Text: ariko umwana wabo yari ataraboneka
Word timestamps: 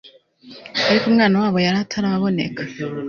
ariko 0.89 1.05
umwana 1.07 1.35
wabo 1.41 1.57
yari 1.65 1.77
ataraboneka 1.85 2.61